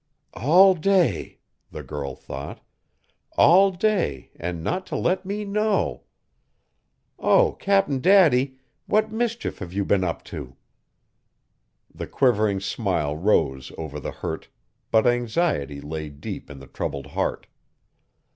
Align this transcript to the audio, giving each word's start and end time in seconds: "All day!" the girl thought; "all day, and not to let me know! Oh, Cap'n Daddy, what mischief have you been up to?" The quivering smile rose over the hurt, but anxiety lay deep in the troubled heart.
"All 0.33 0.73
day!" 0.73 1.37
the 1.69 1.83
girl 1.83 2.15
thought; 2.15 2.59
"all 3.37 3.69
day, 3.69 4.31
and 4.35 4.63
not 4.63 4.87
to 4.87 4.95
let 4.95 5.27
me 5.27 5.45
know! 5.45 6.05
Oh, 7.19 7.51
Cap'n 7.59 7.99
Daddy, 8.01 8.57
what 8.87 9.11
mischief 9.11 9.59
have 9.59 9.73
you 9.73 9.85
been 9.85 10.03
up 10.03 10.23
to?" 10.23 10.55
The 11.93 12.07
quivering 12.07 12.61
smile 12.61 13.15
rose 13.15 13.71
over 13.77 13.99
the 13.99 14.09
hurt, 14.09 14.47
but 14.89 15.05
anxiety 15.05 15.79
lay 15.79 16.09
deep 16.09 16.49
in 16.49 16.57
the 16.57 16.65
troubled 16.65 17.05
heart. 17.05 17.45